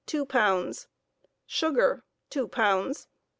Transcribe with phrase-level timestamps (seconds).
[0.07, 0.87] 2 pounds.
[1.45, 3.07] Sugar,\ 2 pounds.